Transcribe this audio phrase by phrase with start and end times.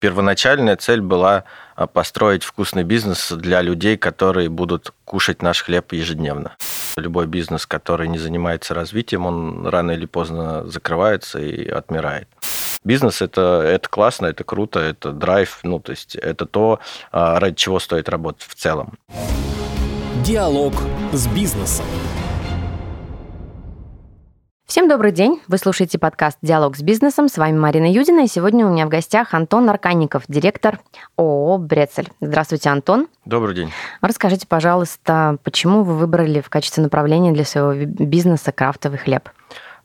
[0.00, 1.44] Первоначальная цель была
[1.76, 6.56] а, построить вкусный бизнес для людей, которые будут кушать наш хлеб ежедневно.
[6.96, 12.28] Любой бизнес, который не занимается развитием, он рано или поздно закрывается и отмирает.
[12.82, 16.80] Бизнес это, это классно, это круто, это драйв, ну, то есть это то,
[17.12, 18.98] а, ради чего стоит работать в целом.
[20.24, 20.72] Диалог
[21.12, 21.84] с бизнесом.
[24.70, 25.42] Всем добрый день.
[25.48, 27.28] Вы слушаете подкаст «Диалог с бизнесом».
[27.28, 28.20] С вами Марина Юдина.
[28.20, 30.78] И сегодня у меня в гостях Антон Арканников, директор
[31.16, 32.08] ООО «Брецель».
[32.20, 33.08] Здравствуйте, Антон.
[33.24, 33.72] Добрый день.
[34.00, 39.28] Расскажите, пожалуйста, почему вы выбрали в качестве направления для своего бизнеса крафтовый хлеб?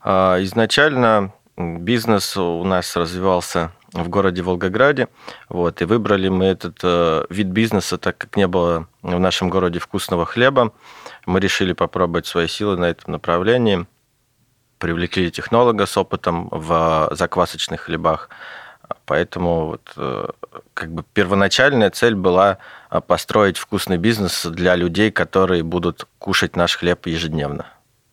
[0.02, 5.08] А, изначально бизнес у нас развивался в городе Волгограде.
[5.48, 9.80] Вот, и выбрали мы этот э, вид бизнеса, так как не было в нашем городе
[9.80, 10.72] вкусного хлеба.
[11.26, 13.84] Мы решили попробовать свои силы на этом направлении–
[14.78, 18.28] привлекли технолога с опытом в заквасочных хлебах.
[19.04, 20.28] Поэтому вот, э,
[20.74, 22.58] как бы первоначальная цель была
[22.90, 27.66] э, построить вкусный бизнес для людей, которые будут кушать наш хлеб ежедневно.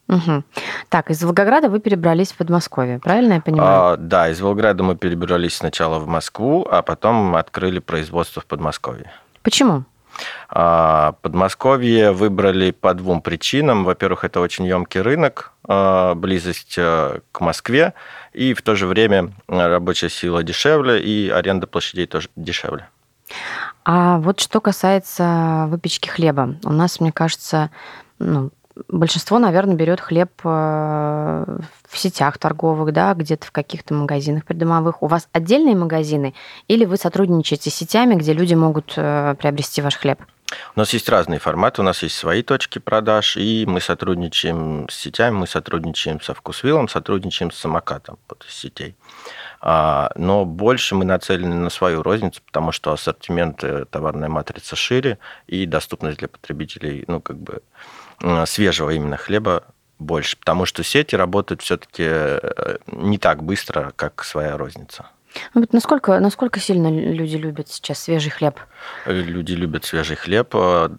[0.08, 0.44] Угу.
[0.90, 3.70] Так, из Волгограда вы перебрались в Подмосковье, правильно я понимаю?
[3.70, 9.12] А, да, из Волгограда мы перебрались сначала в Москву, а потом открыли производство в Подмосковье.
[9.44, 9.86] Почему?
[10.50, 13.84] А, Подмосковье выбрали по двум причинам.
[13.84, 17.94] Во-первых, это очень емкий рынок, а, близость э, к Москве,
[18.34, 22.88] и в то же время рабочая сила дешевле, и аренда площадей тоже дешевле.
[23.86, 27.70] А вот что касается выпечки хлеба, у нас, мне кажется,
[28.20, 28.52] ну,
[28.88, 35.02] большинство, наверное, берет хлеб э, в сетях торговых, да, где-то в каких-то магазинах придомовых.
[35.04, 36.34] У вас отдельные магазины
[36.68, 40.20] или вы сотрудничаете с сетями, где люди могут э, приобрести ваш хлеб?
[40.76, 44.96] У нас есть разные форматы, у нас есть свои точки продаж, и мы сотрудничаем с
[44.96, 48.96] сетями, мы сотрудничаем со Вкусвиллом, сотрудничаем с самокатом вот, из сетей.
[49.62, 55.20] А, но больше мы нацелены на свою розницу, потому что ассортимент, э, товарная матрица шире,
[55.48, 57.62] и доступность для потребителей, ну, как бы
[58.46, 59.64] свежего именно хлеба
[60.00, 65.08] больше, потому что сети работают все-таки э, не так быстро, как своя розница.
[65.54, 68.60] Ну, вот насколько, насколько сильно люди любят сейчас свежий хлеб?
[69.06, 70.50] Люди любят свежий хлеб.
[70.54, 70.90] Э,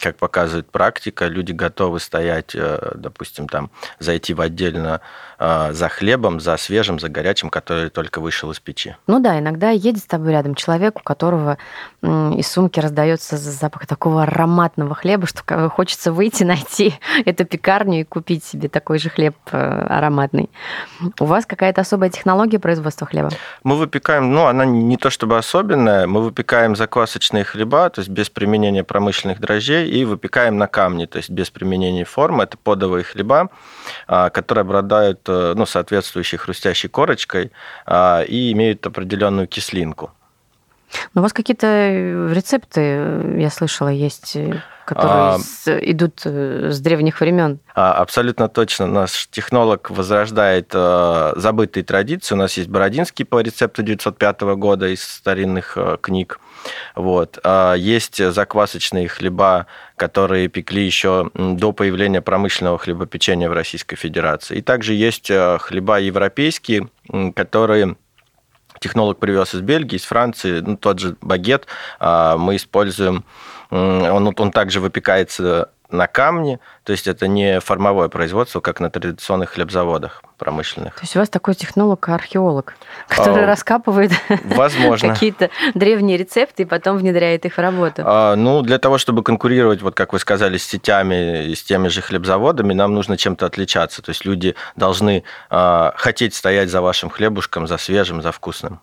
[0.00, 5.00] как показывает практика, люди готовы стоять, э, допустим, там, зайти в отдельно
[5.38, 8.96] э, за хлебом, за свежим, за горячим, который только вышел из печи.
[9.06, 11.58] Ну да, иногда едет с тобой рядом человек, у которого
[12.02, 16.94] из сумки раздается запах такого ароматного хлеба, что хочется выйти, найти
[17.24, 20.50] эту пекарню и купить себе такой же хлеб ароматный.
[21.18, 23.30] У вас какая-то особая технология производства хлеба?
[23.62, 28.30] Мы выпекаем, ну, она не то чтобы особенная, мы выпекаем заквасочные хлеба, то есть без
[28.30, 32.44] применения промышленных дрожжей, и выпекаем на камне, то есть без применения формы.
[32.44, 33.50] Это подовые хлеба,
[34.06, 37.52] а, которые обладают э, ну, соответствующей хрустящей корочкой
[37.86, 40.12] а, и имеют определенную кислинку.
[41.14, 44.36] Но у вас какие-то э, рецепты, э, я слышала, есть
[44.90, 47.60] которые а, с, идут с древних времен.
[47.74, 48.86] Абсолютно точно.
[48.86, 52.34] Наш технолог возрождает э, забытые традиции.
[52.34, 56.40] У нас есть Бородинский по рецепту 905 года из старинных э, книг.
[56.96, 57.38] Вот.
[57.44, 64.56] А есть заквасочные хлеба, которые пекли еще до появления промышленного хлебопечения в Российской Федерации.
[64.56, 66.88] И также есть э, хлеба европейские,
[67.36, 67.94] которые
[68.80, 71.66] технолог привез из Бельгии, из Франции, ну, тот же багет
[72.00, 73.24] а, мы используем,
[73.70, 79.50] он, он также выпекается на камне, то есть это не формовое производство, как на традиционных
[79.50, 80.94] хлебзаводах промышленных.
[80.94, 82.74] То есть у вас такой технолог-археолог,
[83.08, 84.12] который а, раскапывает
[85.00, 88.02] какие-то древние рецепты и потом внедряет их в работу.
[88.04, 91.88] А, ну, для того, чтобы конкурировать, вот как вы сказали, с сетями и с теми
[91.88, 94.02] же хлебзаводами, нам нужно чем-то отличаться.
[94.02, 98.80] То есть люди должны а, хотеть стоять за вашим хлебушком, за свежим, за вкусным.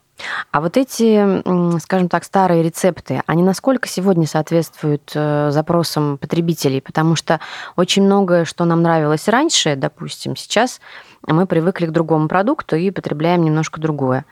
[0.51, 6.81] А вот эти, скажем так, старые рецепты, они насколько сегодня соответствуют э, запросам потребителей?
[6.81, 7.39] Потому что
[7.75, 10.79] очень многое, что нам нравилось раньше, допустим, сейчас
[11.25, 14.25] мы привыкли к другому продукту и потребляем немножко другое.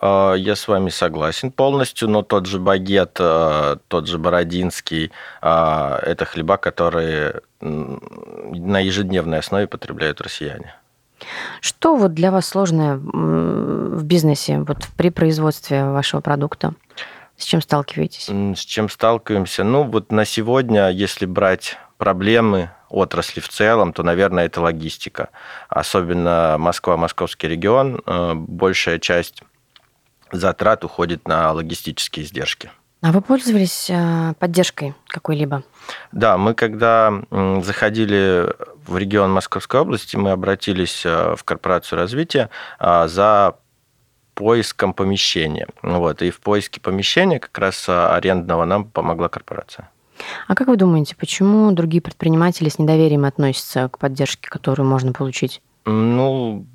[0.00, 5.98] А, я с вами согласен полностью, но тот же багет, э, тот же бородинский, а,
[6.02, 10.74] это хлеба, которые на ежедневной основе потребляют россияне.
[11.60, 16.74] Что вот для вас сложное в бизнесе, вот при производстве вашего продукта?
[17.36, 18.28] С чем сталкиваетесь?
[18.28, 19.62] С чем сталкиваемся?
[19.64, 25.30] Ну, вот на сегодня, если брать проблемы отрасли в целом, то, наверное, это логистика.
[25.68, 29.42] Особенно Москва, московский регион, э, большая часть
[30.32, 32.70] затрат уходит на логистические издержки.
[33.02, 35.62] А вы пользовались э, поддержкой какой-либо?
[36.12, 38.48] Да, мы когда заходили
[38.86, 42.50] в регион Московской области, мы обратились э, в корпорацию развития
[42.80, 43.56] за
[44.34, 45.68] поиском помещения.
[45.82, 49.90] Вот, и в поиске помещения как раз арендного нам помогла корпорация.
[50.46, 55.62] А как вы думаете, почему другие предприниматели с недоверием относятся к поддержке, которую можно получить?
[55.84, 56.66] Ну,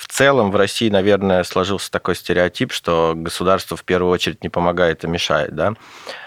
[0.00, 5.04] в целом в России, наверное, сложился такой стереотип, что государство в первую очередь не помогает,
[5.04, 5.74] а мешает, да,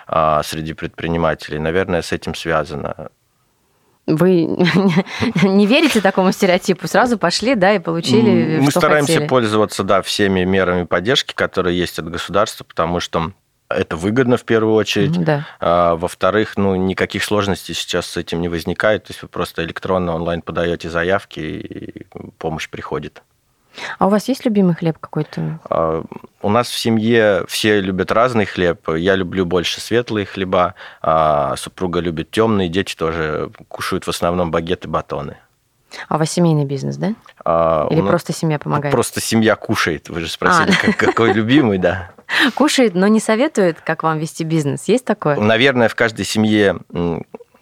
[0.05, 1.57] а, среди предпринимателей.
[1.57, 3.09] Наверное, с этим связано.
[4.05, 4.41] Вы
[5.41, 6.87] не верите такому стереотипу?
[6.87, 9.27] Сразу пошли, да, и получили, Мы что стараемся хотели.
[9.27, 13.31] пользоваться, да, всеми мерами поддержки, которые есть от государства, потому что
[13.69, 15.19] это выгодно в первую очередь.
[15.23, 15.47] Да.
[15.59, 19.05] А, во-вторых, ну, никаких сложностей сейчас с этим не возникает.
[19.05, 22.05] То есть вы просто электронно онлайн подаете заявки, и
[22.37, 23.23] помощь приходит.
[23.99, 25.59] А у вас есть любимый хлеб какой-то?
[25.69, 26.03] А,
[26.41, 28.87] У нас в семье все любят разный хлеб.
[28.95, 34.87] Я люблю больше светлые хлеба, а супруга любит темные, дети тоже кушают в основном багеты,
[34.87, 35.37] батоны.
[36.09, 37.13] А у вас семейный бизнес, да?
[37.45, 38.91] А, Или нас- просто семья помогает?
[38.91, 40.09] Просто семья кушает.
[40.09, 40.85] Вы же спросили, А.
[40.85, 42.11] как- какой любимый, да.
[42.55, 44.85] Кушает, но не советует, как вам вести бизнес.
[44.87, 45.35] Есть такое?
[45.35, 46.79] Наверное, в каждой семье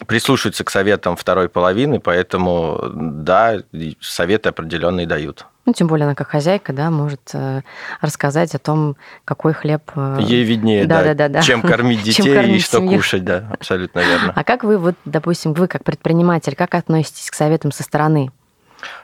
[0.06, 3.58] прислушиваются к советам второй половины, поэтому да,
[4.00, 5.46] советы определенные дают.
[5.64, 7.62] Ну, тем более она как хозяйка, да, может э,
[8.00, 9.82] рассказать о том, какой хлеб...
[9.94, 11.42] э, Ей виднее, да, Да-да-да-да.
[11.42, 12.96] чем кормить Чем детей и кормить что семью.
[12.96, 14.32] кушать, да, абсолютно верно.
[14.34, 18.32] А как вы, вот, допустим, вы как предприниматель, как относитесь к советам со стороны?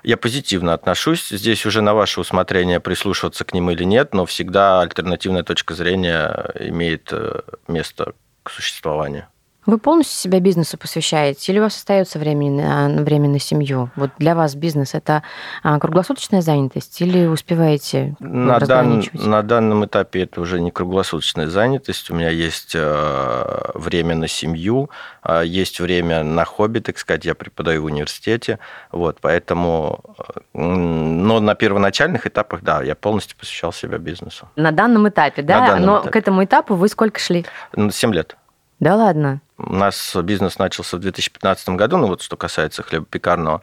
[0.03, 1.29] Я позитивно отношусь.
[1.29, 6.51] Здесь уже на ваше усмотрение прислушиваться к ним или нет, но всегда альтернативная точка зрения
[6.59, 9.29] имеет э, место к существованию.
[9.69, 13.91] Вы полностью себя бизнесу посвящаете или у вас остается времени на, на время на семью?
[13.97, 15.23] Вот для вас бизнес это
[15.63, 22.11] а, круглосуточная занятость или успеваете На, дан- на данном этапе это уже не круглосуточная занятость.
[22.11, 24.89] У меня есть э, время на семью,
[25.23, 27.27] э, есть время на хобби, так сказать.
[27.27, 28.61] Я преподаю в университете.
[28.91, 30.01] Вот, поэтому...
[30.19, 34.49] э, Но на первоначальных этапах, да, я полностью посвящал себя бизнесу.
[34.57, 35.67] На данном этапе, да?
[35.67, 36.11] данном Но этапе.
[36.11, 37.45] к этому этапу вы сколько шли?
[37.77, 38.35] 7 лет.
[38.81, 39.43] Да ладно.
[39.59, 43.63] У нас бизнес начался в 2015 году, ну вот что касается хлебопекарного.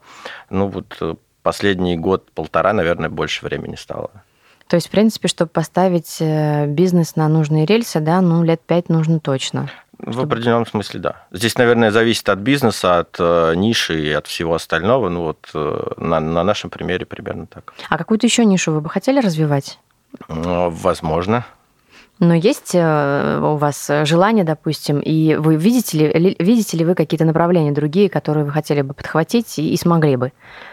[0.49, 4.11] Ну вот э, последний год-полтора, наверное, больше времени стало.
[4.67, 8.89] То есть, в принципе, чтобы поставить э, бизнес на нужные рельсы, да, ну, лет пять
[8.89, 9.69] нужно точно.
[9.99, 11.25] В Чтобы- определенном смысле, да.
[11.31, 15.07] Здесь, наверное, зависит от бизнеса, от э, ниши и от всего остального.
[15.09, 17.73] Ну вот э, на, на нашем примере примерно так.
[17.89, 19.79] А какую-то еще нишу вы бы хотели развивать?
[20.27, 21.45] Ну, Возможно.
[22.19, 27.25] Но есть э, у вас желание, допустим, и вы видите ли, видите ли вы какие-то
[27.25, 30.31] направления другие, которые вы хотели бы подхватить и, и смогли бы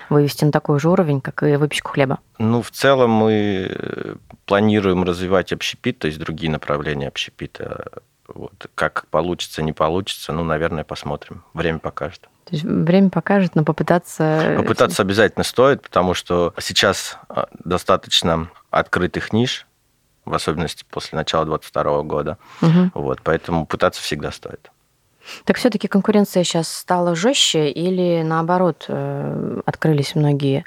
[0.08, 2.20] вывести на такой же уровень, как и выпечку хлеба?
[2.38, 4.14] Ну, в целом мы э,
[4.46, 8.02] планируем развивать общепит, то есть другие направления общепита.
[8.28, 8.70] Вот.
[8.76, 11.42] Как получится, не получится, ну, наверное, посмотрим.
[11.54, 12.28] Время покажет.
[12.44, 14.54] То есть время покажет, но попытаться...
[14.56, 17.18] Попытаться обязательно стоит, потому что сейчас
[17.64, 19.66] достаточно открытых ниш,
[20.24, 22.38] в особенности после начала 2022 года.
[22.60, 22.92] Мгм.
[22.94, 24.70] Вот, поэтому пытаться всегда стоит.
[25.44, 30.64] Так все-таки конкуренция сейчас стала жестче или наоборот э, открылись многие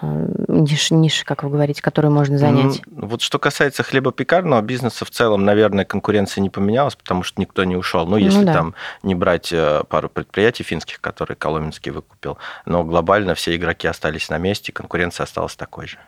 [0.00, 0.06] э,
[0.48, 2.82] ниши, ниши, как вы говорите, которые можно занять?
[2.86, 7.62] Ну, Вот что касается хлебопекарного бизнеса, в целом, наверное, конкуренция не поменялась, потому что никто
[7.64, 8.06] не ушел.
[8.06, 8.52] Ну, если да.
[8.52, 14.28] там не брать э, пару предприятий финских, которые Коломенский выкупил, но глобально все игроки остались
[14.28, 15.98] на месте, конкуренция осталась такой же.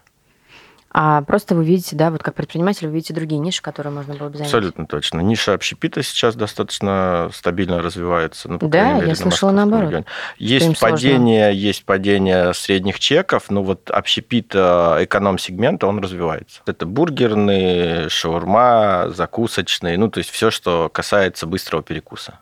[0.93, 4.29] А просто вы видите, да, вот как предприниматель, вы видите другие ниши, которые можно было
[4.29, 4.49] бы занять?
[4.49, 5.21] Абсолютно точно.
[5.21, 8.51] Ниша общепита сейчас достаточно стабильно развивается.
[8.51, 10.07] Ну, Да, мере, я на слышала наоборот, регионе.
[10.39, 10.89] Есть сложно.
[10.89, 16.63] падение, есть падение средних чеков, но вот общепит э, эконом-сегмента, он развивается.
[16.67, 22.41] Это бургерные, шаурма, закусочные, ну, то есть все, что касается быстрого перекуса.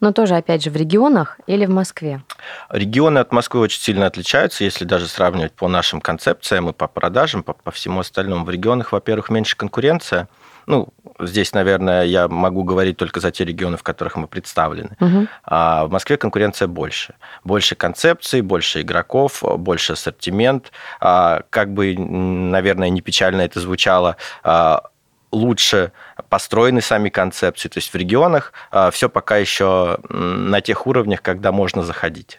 [0.00, 2.22] Но тоже, опять же, в регионах или в Москве?
[2.70, 7.42] Регионы от Москвы очень сильно отличаются, если даже сравнивать по нашим концепциям и по продажам,
[7.42, 8.44] по, по всему остальному.
[8.44, 10.28] В регионах, во-первых, меньше конкуренция.
[10.66, 14.96] Ну, здесь, наверное, я могу говорить только за те регионы, в которых мы представлены.
[15.00, 15.28] Мгм.
[15.44, 17.14] А в Москве конкуренция больше.
[17.42, 20.70] Больше концепций, больше игроков, больше ассортимент.
[21.00, 24.82] А, Как бы, наверное, не печально это звучало, а,
[25.32, 25.92] лучше
[26.28, 27.68] построены сами концепции.
[27.68, 28.52] То есть в регионах
[28.92, 32.38] все пока еще на тех уровнях, когда можно заходить.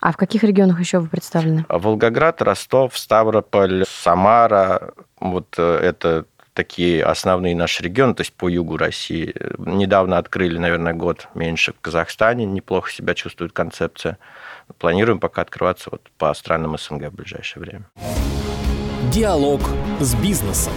[0.00, 1.64] А в каких регионах еще вы представлены?
[1.68, 8.76] Волгоград, Ростов, Ставрополь, Самара, вот э, это такие основные наши регионы, то есть по югу
[8.76, 9.34] России.
[9.58, 14.18] Недавно открыли, наверное, год меньше в Казахстане, неплохо себя чувствует концепция.
[14.78, 17.84] Планируем пока открываться вот по странам СНГ в ближайшее время.
[19.12, 19.60] Диалог
[20.00, 20.72] с бизнесом.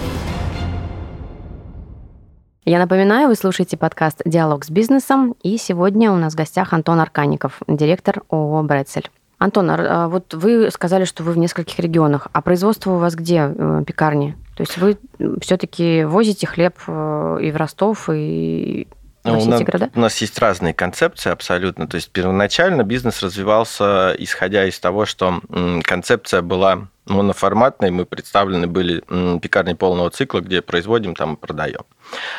[2.64, 7.00] Я напоминаю, вы слушаете подкаст «Диалог с бизнесом», и сегодня у нас в гостях Антон
[7.00, 9.10] Аркаников, директор ООО «Брецель».
[9.40, 13.52] Антон, а вот вы сказали, что вы в нескольких регионах, а производство у вас где,
[13.52, 14.38] э, пекарни?
[14.56, 15.00] То есть вы
[15.42, 18.88] все-таки возите хлеб э, и в Ростов, и
[19.24, 19.62] у, нас,
[19.96, 21.88] у нас есть разные концепции абсолютно.
[21.88, 25.42] То есть первоначально бизнес развивался, исходя из того, что
[25.84, 27.92] концепция была моноформатной.
[27.92, 29.02] Мы представлены были
[29.40, 31.86] пекарней полного цикла, где производим, там и продаем.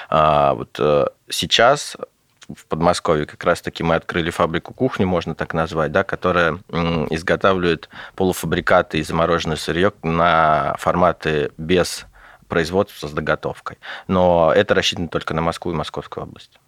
[0.08, 1.96] А вот э, сейчас
[2.54, 6.58] в Подмосковье как раз-таки мы открыли фабрику кухни, можно так назвать, да, которая
[7.10, 12.06] изготавливает полуфабрикаты и замороженное сырье на форматы без
[12.48, 13.78] производства с доготовкой.
[14.08, 16.58] Но это рассчитано только на Москву и Московскую область.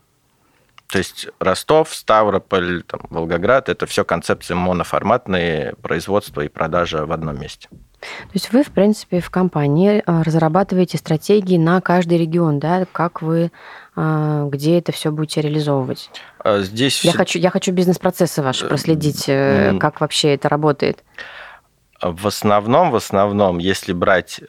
[0.88, 7.40] То есть Ростов, Ставрополь, там, Волгоград– это все концепции моноформатные производства и продажа в одном
[7.40, 7.68] месте.
[8.00, 12.86] То есть вы, в принципе, в компании э, разрабатываете стратегии на каждый регион, да?
[12.92, 13.50] Как вы,
[13.96, 16.10] э, где это все будете реализовывать?
[16.38, 17.02] А здесь...
[17.02, 21.02] Я хочу, я хочу бизнес-процессы ваши проследить, э, как вообще это работает.
[22.02, 24.42] В основном, в основном, если брать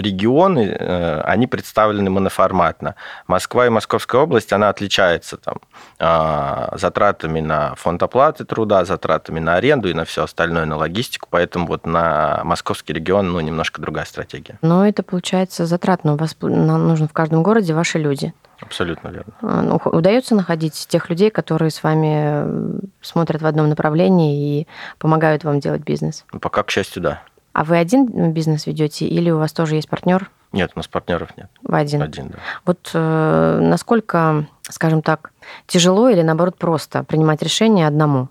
[0.00, 2.94] регионы, э, они представлены моноформатно.
[3.26, 5.56] Москва и Московская область, она отличается там,
[5.98, 11.28] а, затратами на фонд оплаты труда, затратами на аренду и на все остальное, на логистику,
[11.30, 14.58] поэтому вот на московский регион ну, немножко другая стратегия.
[14.62, 18.32] Но это получается затратно, у вас нужно в каждом городе ваши люди.
[18.60, 19.32] Абсолютно верно.
[19.40, 25.44] А, ну, удается находить тех людей, которые с вами смотрят в одном направлении и помогают
[25.44, 26.24] вам делать бизнес?
[26.40, 27.22] Пока, к счастью, да.
[27.52, 30.30] А вы один бизнес ведете или у вас тоже есть партнер?
[30.52, 31.48] Нет, у нас партнеров нет.
[31.62, 32.02] Вы один?
[32.02, 32.38] Один, да.
[32.64, 35.32] Вот э, насколько, скажем так,
[35.66, 38.28] тяжело или, наоборот, просто принимать решение одному?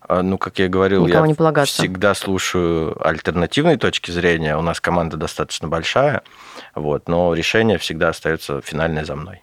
[0.00, 4.56] А, ну, как я говорил, Никого я не всегда слушаю альтернативные точки зрения.
[4.56, 6.22] У нас команда достаточно большая,
[6.74, 9.42] вот, но решение всегда остается финальное за мной.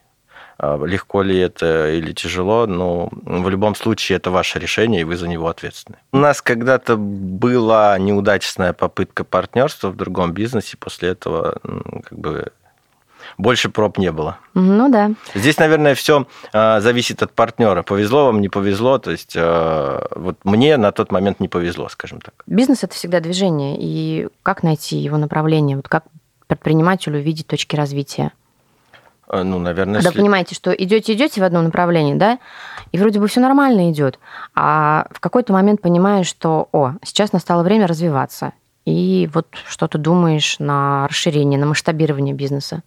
[0.58, 5.18] А, легко ли это или тяжело, но в любом случае это ваше решение, и вы
[5.18, 5.98] за него ответственны.
[6.12, 11.60] У нас когда-то была неудачная попытка партнерства в другом бизнесе, после этого
[12.04, 12.52] как бы
[13.38, 14.38] больше проб не было.
[14.54, 15.12] Ну да.
[15.34, 17.84] Здесь, наверное, все а, зависит от партнера.
[17.84, 18.98] Повезло вам, не повезло.
[18.98, 22.34] То есть а, вот мне на тот момент не повезло, скажем так.
[22.48, 23.78] Бизнес это всегда движение.
[23.80, 25.76] И как найти его направление?
[25.76, 26.06] Вот как
[26.48, 28.32] предпринимателю увидеть точки развития?
[29.30, 30.20] Э, ну, наверное, Когда если...
[30.22, 32.40] понимаете, что идете, идете в одном направлении, да,
[32.92, 34.20] и вроде бы все нормально идет,
[34.56, 38.54] а в какой-то момент понимаешь, что, о, сейчас настало время развиваться,
[38.86, 42.84] и вот что ты думаешь на расширение, на масштабирование бизнеса.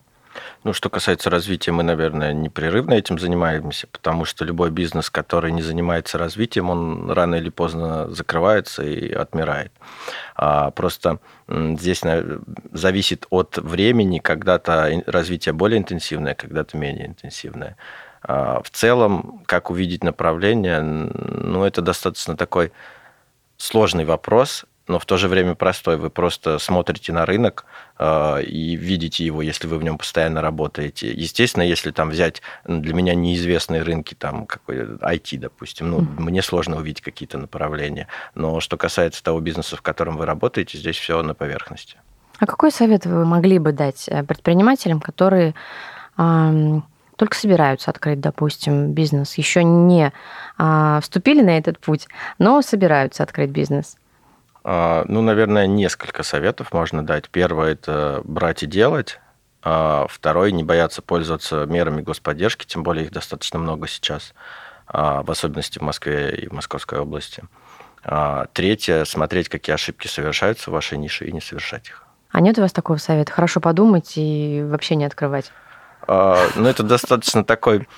[0.64, 5.62] Ну, что касается развития, мы, наверное, непрерывно этим занимаемся, потому что любой бизнес, который не
[5.62, 9.72] занимается развитием, он рано или поздно закрывается и отмирает.
[10.36, 11.18] А просто
[11.48, 12.02] здесь
[12.72, 17.76] зависит от времени, когда-то развитие более интенсивное, когда-то менее интенсивное.
[18.22, 22.72] А в целом, как увидеть направление, ну, это достаточно такой
[23.56, 25.96] сложный вопрос, но в то же время простой.
[25.96, 27.66] Вы просто смотрите на рынок
[27.98, 31.12] э, и видите его, если вы в нем постоянно работаете.
[31.12, 36.20] Естественно, если там взять для меня неизвестные рынки, там какой IT, допустим, ну, mm-hmm.
[36.20, 38.08] мне сложно увидеть какие-то направления.
[38.34, 41.98] Но что касается того бизнеса, в котором вы работаете, здесь все на поверхности.
[42.38, 45.54] А какой совет вы могли бы дать э, предпринимателям, которые
[46.16, 46.80] э,
[47.16, 50.12] только собираются открыть, допустим, бизнес, еще не
[50.58, 52.06] э, вступили на этот путь,
[52.38, 53.96] но собираются открыть бизнес?
[54.70, 57.30] А, ну, наверное, несколько советов можно дать.
[57.30, 59.18] Первое– это брать и делать.
[59.62, 64.34] А второй– не бояться пользоваться мерами господдержки, тем более их достаточно много сейчас,
[64.86, 67.44] а, в особенности в Москве и в Московской области.
[68.52, 72.04] Третье– смотреть, какие ошибки совершаются в вашей нише и не совершать их.
[72.30, 73.32] А нет у вас такого совета?
[73.32, 75.50] Хорошо подумать и вообще не открывать?
[76.06, 77.88] Ну, это достаточно такой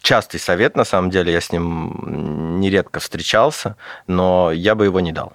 [0.00, 5.12] частый совет, на самом деле, я с ним нередко встречался, но я бы его не
[5.12, 5.32] дал.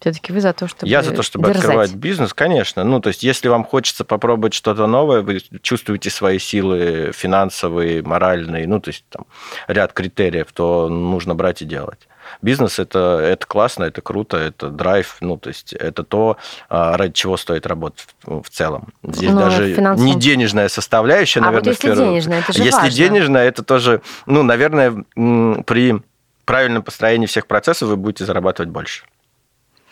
[0.00, 1.64] Все-таки вы за то, чтобы Я за то, чтобы дерзать.
[1.64, 2.84] открывать бизнес, конечно.
[2.84, 8.66] Ну, то есть, если вам хочется попробовать что-то новое, вы чувствуете свои силы финансовые, моральные,
[8.66, 9.26] ну, то есть, там,
[9.68, 12.08] ряд критериев, то нужно брать и делать.
[12.40, 17.12] Бизнес это, это классно, это круто, это драйв, ну, то есть это то, а, ради
[17.12, 18.94] чего стоит работать в, в целом.
[19.02, 20.14] Здесь Но ну, даже финансовым...
[20.14, 22.08] не денежная составляющая, а наверное, вот если первую...
[22.10, 22.90] денежная, это же Если важно.
[22.90, 25.04] денежная, это тоже, ну, наверное,
[25.64, 26.00] при
[26.50, 29.04] правильном построении всех процессов вы будете зарабатывать больше,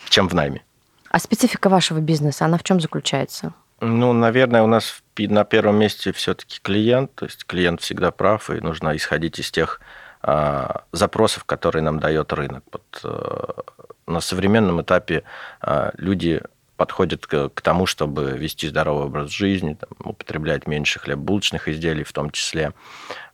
[0.09, 0.65] чем в найме.
[1.09, 3.53] А специфика вашего бизнеса, она в чем заключается?
[3.81, 8.61] Ну, наверное, у нас на первом месте все-таки клиент, то есть клиент всегда прав, и
[8.61, 9.81] нужно исходить из тех
[10.21, 12.65] а, запросов, которые нам дает рынок.
[12.73, 13.61] Вот, э,
[14.09, 15.23] на современном этапе
[15.61, 16.43] а, люди
[16.79, 22.13] подходят к, к тому, чтобы вести здоровый образ жизни, там, употреблять меньше хлебобулочных изделий в
[22.13, 22.73] том числе,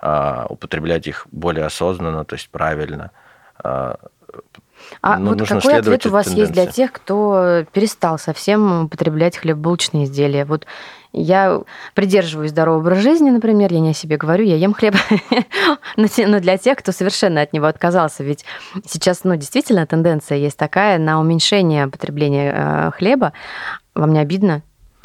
[0.01, 3.13] а, употреблять их более осознанно, то есть правильно.
[3.63, 3.99] а,
[5.03, 6.41] а вот какой ответ у вас тенденции.
[6.41, 10.47] есть для тех, кто перестал совсем употреблять хлебобулочные изделия?
[10.47, 10.67] Вот
[11.15, 11.63] я
[11.95, 14.95] придерживаюсь здорового образа жизни, например, я не о себе говорю, я ем хлеб,
[15.97, 18.45] но для тех, кто совершенно от него отказался, ведь
[18.87, 23.33] сейчас, ну, действительно тенденция есть такая на уменьшение потребления э, хлеба.
[23.95, 24.63] Вам не обидно?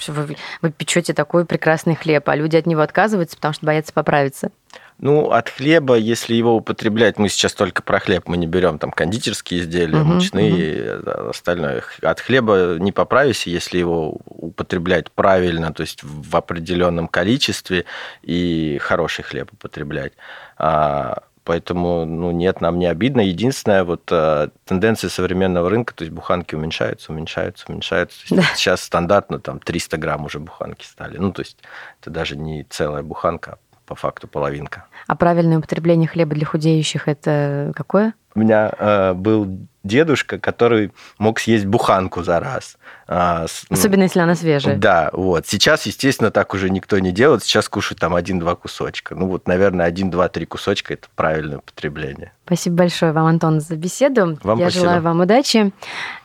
[0.08, 4.52] вы, вы печете такой прекрасный хлеб, а люди от него отказываются, потому что боятся поправиться.
[5.00, 8.92] Ну, от хлеба, если его употреблять, мы сейчас только про хлеб, мы не берем там
[8.92, 11.30] кондитерские изделия, угу, мучные, угу.
[11.30, 11.84] остальное.
[12.02, 17.86] От хлеба не поправишься, если его употреблять правильно, то есть в определенном количестве
[18.24, 20.14] и хороший хлеб употреблять.
[20.58, 23.22] А Поэтому, ну, нет, нам не обидно.
[23.22, 28.20] Единственная вот э, тенденция современного рынка, то есть буханки уменьшаются, уменьшаются, уменьшаются.
[28.30, 28.44] Да.
[28.56, 31.18] Сейчас стандартно там 300 грамм уже буханки стали.
[31.18, 31.58] Ну, то есть
[32.02, 33.58] это даже не целая буханка, а
[33.90, 34.86] по факту половинка.
[35.08, 38.14] А правильное употребление хлеба для худеющих это какое?
[38.36, 39.48] У меня э, был
[39.84, 42.78] дедушка, который мог съесть буханку за раз.
[43.08, 44.76] А, Особенно, если она свежая.
[44.78, 45.48] Да, вот.
[45.48, 47.44] Сейчас, естественно, так уже никто не делает.
[47.44, 49.16] Сейчас кушают там один-два кусочка.
[49.16, 52.32] Ну вот, наверное, один-два-три кусочка– это правильное употребление.
[52.46, 54.38] Спасибо большое вам, Антон, за беседу.
[54.44, 54.86] Вам Я спасибо.
[54.86, 55.72] желаю вам удачи.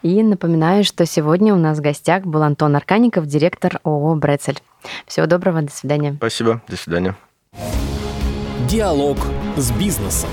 [0.03, 4.59] И напоминаю, что сегодня у нас в гостях был Антон Аркаников, директор ООО «Брецель».
[5.07, 6.13] Всего доброго, до свидания.
[6.19, 7.17] Спасибо, до свидания.
[8.69, 9.19] Диалог
[9.57, 10.31] с бизнесом.